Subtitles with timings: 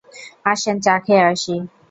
[0.45, 1.55] আসেন চা খেয়ে আসি।